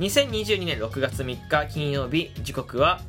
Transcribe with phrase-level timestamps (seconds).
[0.00, 3.02] 2022年6月3日金曜日時刻は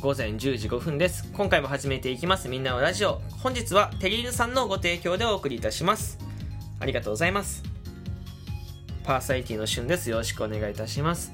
[0.00, 1.30] 午前10時5分です。
[1.32, 2.48] 今回も始めていきます。
[2.48, 3.20] みんなのラジオ。
[3.40, 6.18] 本日はテリーヌさんのご提供でお送りいたします。
[6.80, 7.62] ありがとうございます。
[9.04, 10.10] パーサイティの旬です。
[10.10, 11.32] よろしくお願いいたします。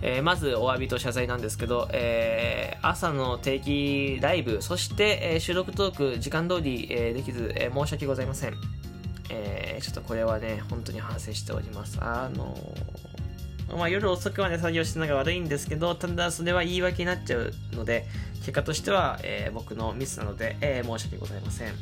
[0.00, 8.54] えー、まずお詫びと謝罪なんですけど、えー、朝の定期ライブ、そして、えー、収録トーク、時間通り、えできず、え申し訳ございません。
[9.28, 11.98] えちょっとこれはね、本当に反省しております。
[12.00, 12.56] あの
[13.68, 18.06] まあ、夜遅くまで作業してるのが悪いんですけど、ただそれは言い訳になっちゃうので、
[18.40, 21.68] 結果としては、え僕のミスなので、え申し訳ございません。
[21.68, 21.76] はい、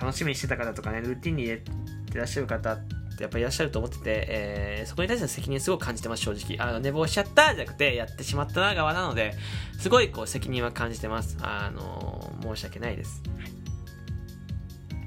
[0.00, 2.78] 楽しみにしてた方とかね、ルーティンに入れてらっしゃる方っ
[3.16, 6.64] てやっぱいらっしゃると思ってて、えー、そこに対しての責任すごく感じてます、正直。
[6.64, 9.34] あの、寝坊しちゃったじゃなくて、やってしまったな側なので、
[9.78, 11.36] すごいこう責任は感じてます。
[11.40, 13.22] あの申し訳ないです。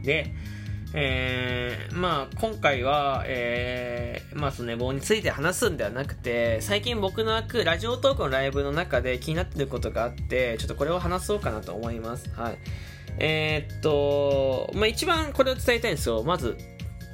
[0.03, 0.34] で、
[0.98, 12.30] えー、まあ今回は、えー、まあその寝坊について話すんではなくて、最近僕の開くラジオトークのライブの中で気になってることがあって、ちょっとこれを話そうかなと思います。
[12.33, 12.58] はい。
[13.20, 16.23] えー、っと、まあ一番これを伝えたいんですよ。
[16.23, 16.58] まず、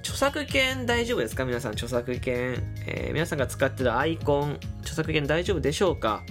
[0.01, 1.45] 著作権大丈夫ですか？
[1.45, 2.63] 皆さん、著作権。
[2.85, 6.21] えー、皆さんが使ってるアイコン、著作権大丈夫でしょうか？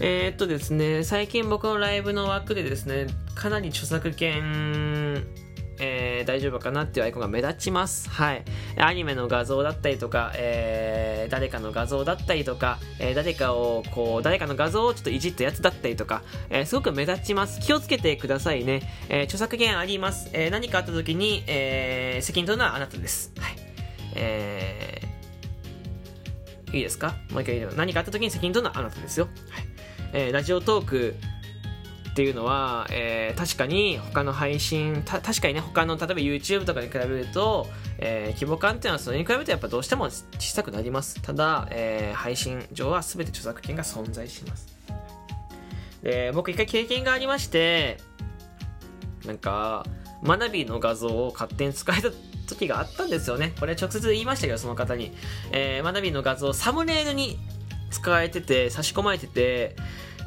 [0.00, 5.26] えー、っとですね、最近僕のライブの枠でですね、かなり著作権
[5.80, 8.10] えー、大丈夫かなっていうアイコンが目立ちます。
[8.10, 8.44] はい。
[8.76, 17.60] アニメの画像だったりとか、えー、誰かの画像だったりとか、えー、誰かを、こう、誰かの画像をちょっといじったやつだったりとか、えー、すごく目立ちます。
[17.60, 18.82] 気をつけてくださいね。
[19.08, 20.30] えー、著作権あります。
[20.32, 23.32] えー、何かあった時に、えー、責任取るのはあなたです。
[23.38, 23.56] はい。
[24.14, 27.14] えー、いいですか？
[27.30, 29.28] もう一回言う何かあった時に責任取るのはあなたですよ。
[29.50, 29.64] はい。
[30.12, 31.14] えー、ラジオトーク、
[32.18, 41.22] っていうのは、えー、確かに他の配信確かにね他の例えば YouTube とかに比べると、えー、規模感っていうのはそれに比べてやっぱどうしても小さくなります。
[41.22, 44.66] ただ、えー、配信上は全て著作権が存在します。
[46.02, 47.98] で僕一回経験がありまして
[49.24, 49.86] なんか
[50.24, 52.10] 学びの画像を勝手に使えた
[52.48, 53.54] 時があったんですよね。
[53.60, 55.12] これ直接言いましたけどその方に、
[55.52, 57.38] えー、学びの画像をサムネイルに
[57.92, 59.76] 使えてて差し込まれてて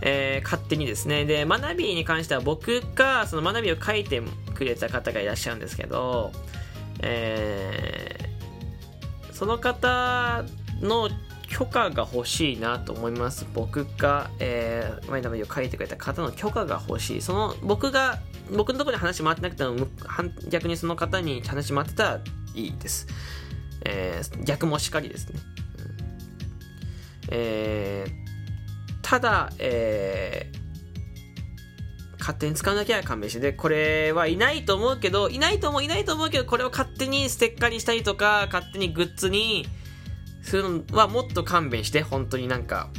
[0.02, 1.26] えー、勝手にですね。
[1.26, 4.22] で、学びに関しては僕が、その学びを書いて
[4.56, 6.32] くれた方がいらっしゃるんですけど、
[7.00, 10.44] えー、その方
[10.82, 11.10] の
[11.48, 13.46] 許可が欲しいなと思います。
[13.54, 17.22] 僕が、えー、学びを書いてくれた方の許可が欲しい。
[17.22, 18.20] その、僕が、
[18.56, 19.88] 僕のところで話回ってなくても、
[20.50, 22.20] 逆にその方に話回ってたら
[22.56, 23.08] いいです。
[23.86, 25.40] えー、逆もしかりですね。
[25.78, 28.21] うん、えー
[29.12, 33.42] ただ、えー、勝手に使わなきゃ勘弁して。
[33.42, 39.68] で、これはいないと思うけど、いないと思う、いないと思うけど、これを勝手にステッカーにしたりとか、勝手にグッズに
[40.44, 42.90] するのはもっと勘弁して、本当になんか、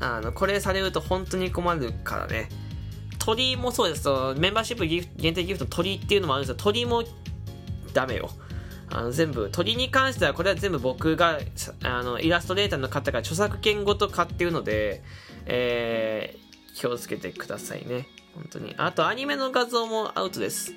[0.00, 2.48] あの、これされると本当に困るからね。
[3.20, 6.56] 鳥もそうです、メンバーシップギフ限定ギフト鳥っていうのもあるんですよ。
[6.56, 7.04] 鳥も
[7.92, 8.30] ダメよ。
[8.94, 11.40] あの全部、鳥に関してはこれは全部僕が、
[11.82, 15.02] あの、イラストレーターの方が著作権ごと買ってるので、
[15.46, 18.06] えー、気をつけてくださいね。
[18.36, 18.72] 本当に。
[18.78, 20.72] あと、アニメの画像もアウトです。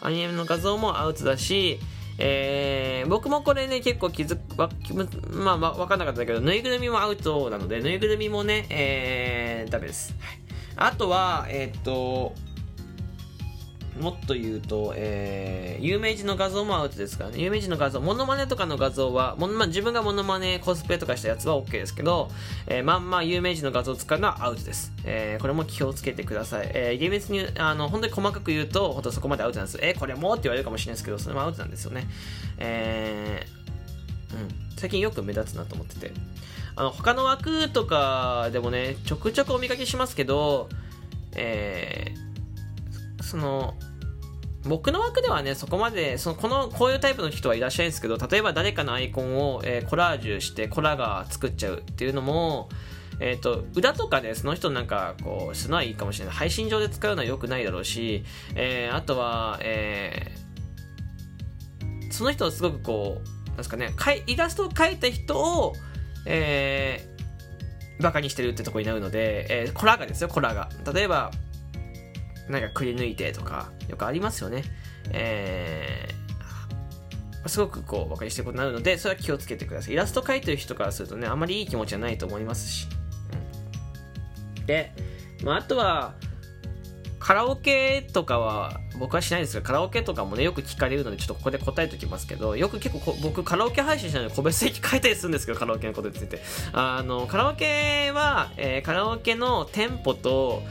[0.00, 1.78] アニメの画像もアウトだし、
[2.18, 4.56] えー、僕もこれね、結構気づく、
[5.36, 10.14] まあ、まあ、わかんなかったけど、ぬいぐるみもアウトなので、ぬいぐるみもね、えー、ダメです。
[10.18, 10.38] はい。
[10.76, 12.34] あとは、えー、っと、
[14.00, 17.40] もっと言うと、えー、有名人の画像もアウトですからね。
[17.40, 22.30] 有名人の画像、モノマネとかの画像は、もまあ、自分がモノマネ、コスプレとかしたやつは OK ですけど、
[22.66, 24.92] えー、まんま有名人の画像を使うのはアウトです。
[25.04, 26.70] えー、これも気をつけてください。
[26.72, 29.78] えー、厳密に、あの、本当に細かく言うと、本当そこまでアウトなんです。
[29.82, 32.08] えー、これもって言われるかもしれないですけど、それもアウトなんですよね。
[32.58, 34.48] えー、うん。
[34.76, 36.12] 最近よく目立つなと思ってて。
[36.76, 40.68] あの、他の枠とかでもね、ちょくちょくお見かけしますけど、
[41.34, 43.74] えー、その、
[44.64, 52.68] 僕の枠ではね、そこまで、その、この、こういうタイプの人はいらっしゃるんですけど、例えば誰かのアイコンを、えー、コラージュして、コラが作っちゃうっていうのも、
[53.20, 56.34] えっ、ー、と、裏とかでその人なんか、こう、するのはいいかもしれない。
[56.34, 58.24] 配信上で使うのは良くないだろうし、
[58.54, 65.74] えー、あとは、えー、その人をすごくこう、なんですかね、かいイラストを描いた人を、
[66.26, 70.68] えー、バカにしてるってとこになるので、えー、コラがですよ、コラが。
[70.92, 71.30] 例えば、
[72.48, 74.64] なんかくり抜いてとか、よくありますよね。
[75.12, 79.94] えー、すごくこう、分かりしてることになるので、それは気をつけてください。
[79.94, 82.88] イラスト描いてる人からするとね、あまりいい気持ちはないと思いますし。
[84.58, 84.92] うん、で、
[85.42, 86.14] まあ、あとは、
[87.20, 96.40] カラオケとかは僕はしないですがカラオケとかもねよく聞かれるのでちょっとここで答えておきますけどよく結構僕カラオケ配信したので個別的書いたりするんですけどカラオケのことについて
[96.72, 100.62] あのカラオケは、えー、カラオケの店舗と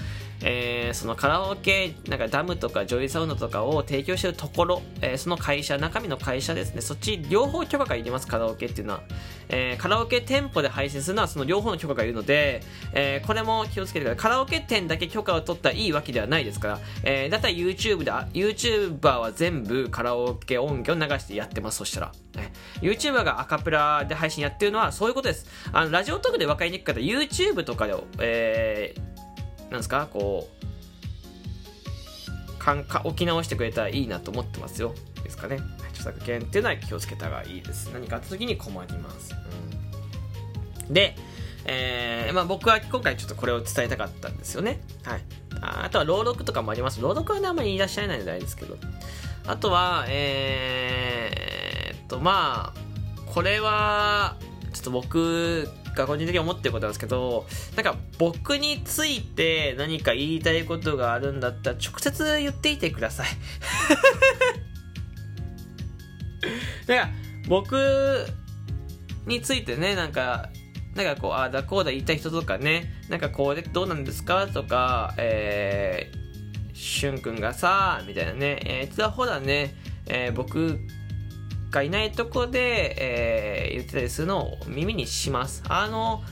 [0.42, 6.82] えー、そのカラオケなんかダムとか JOYSOUND とかを提供してるところ、えー、その会社中身の会社ですね。
[6.82, 9.02] そっち両方許可がいりますカラオケっていうのは、
[9.50, 12.62] えー、カラオケ店舗で配信するのはその両方の許可がいるので、
[12.94, 14.18] えこれも気をつけてください。
[14.18, 22.52] カラオケ店だけ許可を取ったらいいわけではないですから、えだったら YouTube で YouTuber は全部カラオケ音源を流してやってますそしたら、ね、
[22.82, 25.48] YouTuber がアカペラで配信やってるのはそういうことです。
[25.72, 29.09] あのラジオトークで分かりにくかったら YouTube とかで、えー
[29.69, 30.07] なんですか？
[30.12, 30.50] こ
[32.57, 34.94] うかんか置き直してくれたらいいなと思ってますよ
[35.24, 35.60] ですかね
[35.92, 39.33] 著作権っていうのは気をつけた方がいいです何かあった時に困ります、
[40.88, 41.16] うん、で
[41.66, 44.81] えー、まあ、僕は今回ちょっとこれを伝えたかったんですよね。
[45.04, 45.21] はい。
[45.62, 47.00] あとは朗読とかもあります。
[47.00, 48.75] 朗読はね、あんまりいらっしゃらないのであれですけど。
[49.45, 52.80] あとは、えー、っと、まあ、
[53.27, 54.38] これは、
[54.74, 57.46] ちょっと僕が個人的に思ってることなんですけど、
[57.76, 63.28] なんか僕について何か言いたいことがあるんだったら直接言っていてください。
[66.88, 67.10] だか
[67.48, 68.26] 僕
[69.26, 70.50] についてね、なんか、
[70.96, 79.76] なんかこう、ああだこうだ言いたい人とかね、なんかこうでどうなんですかとか、えー、しゅんくんがさ、みたいなね、えー、実はほらね、
[80.08, 80.80] えー、僕
[81.71, 85.63] がいないとこで、えー、言ってたりするのを耳にします。
[85.68, 86.24] あの、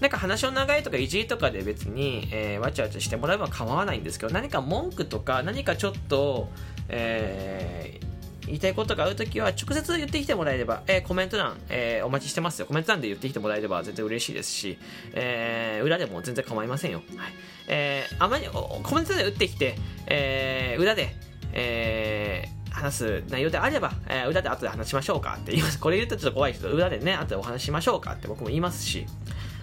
[0.00, 6.48] なんか話の長いとかいじりとかで別に、えー、わちゃわちゃしてもらえば構わないんですけど、何か文句とか何かちょっと、
[6.88, 12.66] えー、言いたいことがあるときは直接言ってきてもらえれば、えー、コメント欄、えー、お待ちしてますよ。
[12.66, 14.78] コメント欄で言ってきてもらえれば全然嬉しいですし、
[15.14, 17.02] えー、裏でも全然構いませんよ。
[17.16, 17.32] はい。
[17.68, 21.14] えー、あまりコメントで打ってきて、えー、裏で、
[21.52, 25.78] えー、話す内容であれば、えー、裏で後で話しましょうかって言います。
[25.78, 29.06] これ言うとちょっと怖いけど、裏でね、後でお話しましょうかって僕も言いますし、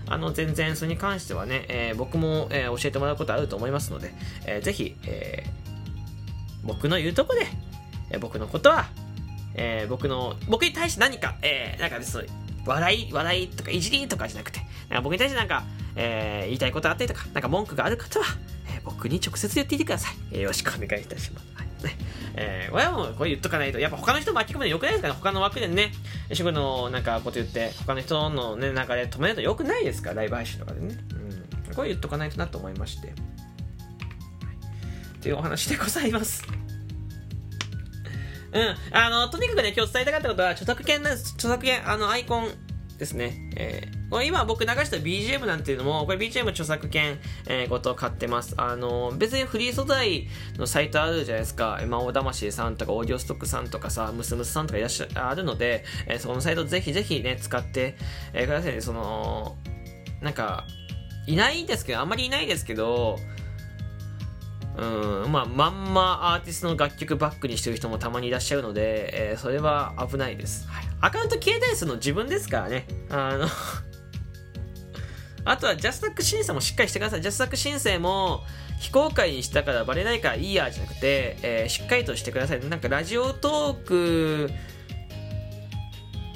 [0.07, 4.13] あの、全然それに関してはね、えー、僕も、えー、教えてもらうことあると思いますので、
[4.45, 7.45] えー、ぜひ、えー、僕の言うとこで、
[8.09, 8.88] えー、僕のことは、
[9.53, 12.25] えー、僕の、僕に対して何か、えー、なんかですね、
[12.65, 14.59] 笑い、笑いとかいじりとかじゃなくて、
[14.89, 15.63] なんか僕に対してなんか、
[15.95, 18.25] えー、言いたいことあったりとか、なんか文句がある方は、
[18.75, 20.41] えー、僕に直接言っていてください。
[20.41, 21.45] よろしくお願いいたします。
[21.56, 21.98] はいね
[22.36, 25.13] えー、親もこれ言っとかないと、やっぱ他の人巻き込むのよくないですかね？
[25.13, 25.92] 他の枠でね、
[26.33, 30.13] 主婦のなんかこと言って、他の人のね、流れ止めるとよくないですか？
[30.13, 30.95] ライブ配信とかでね。
[31.68, 31.75] うん。
[31.75, 33.13] これ言っとかないとなと思いまして。
[35.22, 36.44] というお話でございます。
[38.54, 38.75] うん。
[38.92, 41.34] あの、とにかくね、今日伝えたかったことは、著作権です。
[41.36, 42.50] 著作権、あの、アイコン
[43.01, 43.33] ですね。
[43.57, 47.18] えーこれ今僕流した BGM なんていうのも、これ BGM 著作権、
[47.48, 48.56] えー、ごと買ってます。
[48.57, 50.27] あの、別にフリー素材
[50.57, 51.80] のサイトあるじゃないですか。
[51.88, 57.95] 魔王魂さんとか、オーディオストックさんとかさ、ムスムスさんとかいらっしゃ、あるので、えー、そこのサイトぜひぜひね、使って、
[58.33, 58.81] えー、くださいね。
[58.81, 59.56] その、
[60.21, 60.65] なんか、
[61.25, 63.18] いないんですけど、あんまりいないですけど、
[64.77, 70.68] うん、まあ、まんまアーティストの楽曲バックにしてる人もたまにいらっしゃるので、えー、それは危ないです。
[70.68, 70.90] はい。
[71.01, 72.88] アカウント消えたりするの自分ですからね。
[73.09, 73.48] あの
[75.44, 77.21] あとはジャスタック申請もしっかりしてください。
[77.21, 78.44] ジャスタック申請も
[78.80, 82.70] 非公開にしたからバレないからいいやじゃなくて、えー、しっかりとしてください。
[82.70, 84.51] なんかラジオトーク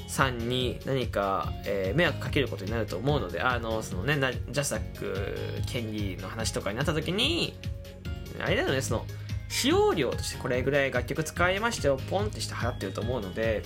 [0.07, 4.15] さんに何か、えー、迷惑かけることになると思うので、あの、そのね、
[4.49, 7.53] ジャスタック権利の話とかになった時に、
[8.39, 9.05] あれだよね、その、
[9.49, 13.63] 使用料としてこれぐらい楽曲使いましたよ、ポンってして払ってると思うので、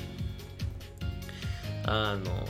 [1.89, 2.47] あの、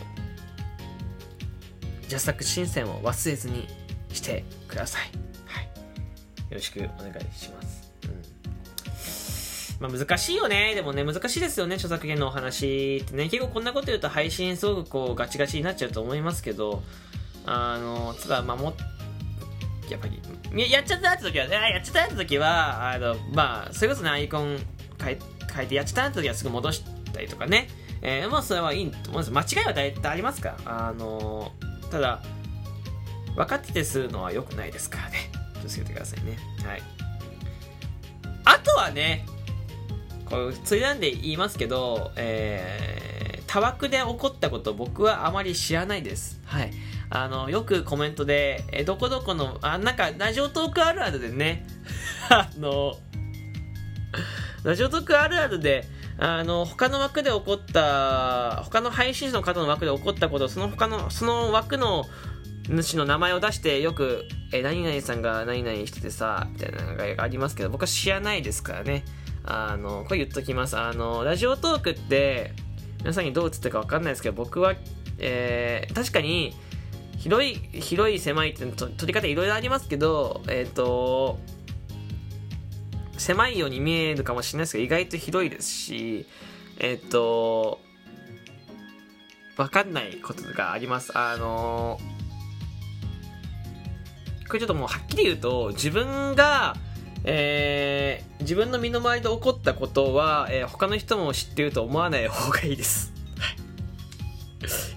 [2.07, 3.67] ジャスタック申請も忘れずに
[4.11, 5.01] してください。
[5.45, 5.63] はい。
[5.63, 5.71] よ
[6.51, 7.79] ろしくお願いします。
[9.79, 10.75] まあ難しいよね。
[10.75, 11.75] でもね、難しいですよね。
[11.75, 13.29] 著作権のお話ってね。
[13.29, 16.83] 結構こんなこと言うと配信すごくこうガチガチになっちゃうと思いますけど、
[17.45, 18.73] あの、ただ守っ
[19.89, 24.59] やっぱり、やっちゃったって時は、やっちゃったって時は、あの、まあ、それこそね、アイコン
[25.01, 25.19] 変え
[25.51, 27.69] 変えてやっちゃったって時はすぐ戻したりとかね。
[28.01, 29.55] えー、まあ、それはいいと思うんです。
[29.55, 30.55] 間違いは大体ありますか？
[30.65, 30.87] ら。
[30.87, 31.51] あの
[31.91, 32.21] ただ、
[33.35, 35.31] 分かっててするのは良くないですからね。
[35.61, 36.37] 気をつけてくださいね。
[36.65, 36.83] はい。
[38.45, 39.25] あとはね、
[40.25, 46.39] こう、ついなんで言いますけど、えー、たわくで起こったこと僕はあまり知らないです。
[46.45, 46.71] はい。
[47.09, 51.65] あの、よくコメントで、え、どこどこの、あ、なんか、ラジオトークあるあるでね、
[52.29, 52.95] あの、
[54.63, 55.85] ラジオトークあるあるで、
[56.19, 62.05] あの、他の枠で起こった、他の配信者の方の枠で起こったこと、その他の、その枠の
[62.69, 69.05] 主の名前を出してよく、え、何々さんが何々しててさ、みたいなのがありますけど、僕は知らないですからね。
[69.45, 70.77] あの、これ言っときます。
[70.77, 72.51] あの、ラジオトークって、
[72.99, 74.75] 皆さんにどう映ったかわかんないですけど、僕は、
[75.19, 76.53] えー、確かに、
[77.17, 81.39] 広い、広い狭いって取り方いろいろありますけど、えっ、ー、と、
[83.19, 86.25] 狭いように見えるかもしれないですけど、意外と広いですし、
[86.79, 87.79] えっ、と、
[89.57, 91.17] わかんないことがあります。
[91.17, 91.99] あの
[94.47, 96.75] これちょっともうはっきり言うと、自分が、
[97.25, 103.13] えー、自分の身の回りで起こったことは、えー、他の人も知ってると思わない方がいいです。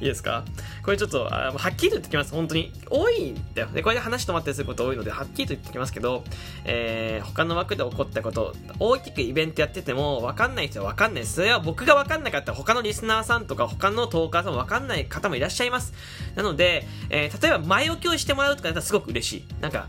[0.01, 0.45] いいですか？
[0.85, 2.35] これちょっと、あはっきりと言ってきます。
[2.35, 2.73] 本当に。
[2.91, 3.69] 多いんだよ。
[3.69, 6.25] で、これで話止まったりすること多いので、はっきりと言ってきますけど、
[6.65, 11.35] えー、他の枠で起こったこと、大きくイベントやってても、わかんない人はわかんないです。
[11.35, 15.93] それは僕がわかんなかったら、他のリスナーさんとか、他のトーカーさんもわかんない方もいらっしゃいます。
[16.35, 19.45] なので、えー、例えば前置きをしてもらうとかだったらすごく嬉しい。
[19.61, 19.87] なんか、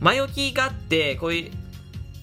[0.00, 1.50] 前置きがあって、こういう、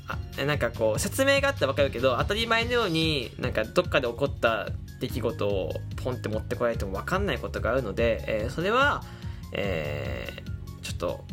[0.07, 4.67] あなんかこう説明があってわかるけど当たり前のようになんかどっかで起こった
[5.03, 9.03] 出来事をポンって持ってこられても分かんないことがあるので、えー、それは、
[9.51, 11.25] えー、ちょっと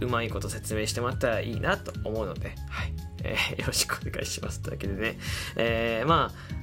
[0.00, 2.94] うまいこと説明してもらったらいいなと思うので、はい。
[3.22, 4.60] えー、よろしくお願いします。
[4.60, 5.18] というわけでね、
[5.56, 6.59] えー、まあ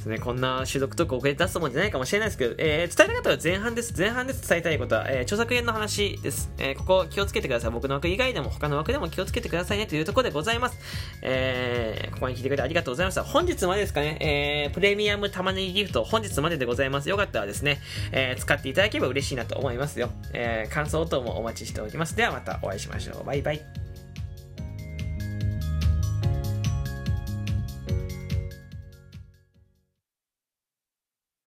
[0.00, 3.92] ですね、こんな収録とか遅れて出すもんじゃないかもしれないですけど、えー、伝えたかったら前半です。
[3.96, 6.50] 前半です伝えたいことは、えー、著作権の話です。
[6.56, 7.70] えー、ここ気をつけてください。
[7.70, 10.78] 僕の枠以外でも他の枠でも気をつけてくださいねというところでございます。
[11.20, 13.24] えー、ここに聞いてくれてありがとうございました。
[13.24, 17.10] 本日までですかね、えー、プレミアム玉ねぎギフト、本日まででございます。
[17.10, 17.78] よかったらですね、
[18.12, 20.08] えー、使っていただければ嬉しいなと思いますよ。
[20.32, 22.16] えー、感想等もお待ちしております。
[22.16, 23.24] ではまたお会いしましょう。
[23.24, 23.79] バイバイ。